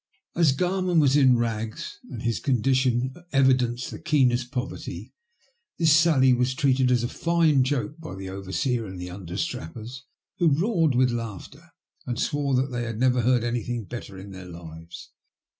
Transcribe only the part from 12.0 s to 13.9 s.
and swore that they had never heard anything